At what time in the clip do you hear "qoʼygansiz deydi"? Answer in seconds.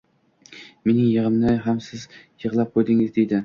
2.77-3.39